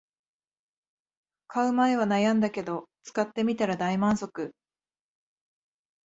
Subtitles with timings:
[1.45, 4.51] 買う前は悩んだけど使ってみたら大満足